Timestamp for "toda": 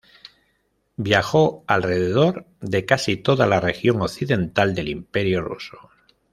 3.17-3.45